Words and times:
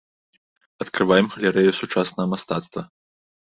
Адкрываем 0.85 1.29
галерэю 1.35 1.71
сучаснага 1.83 2.27
мастацтва. 2.35 2.81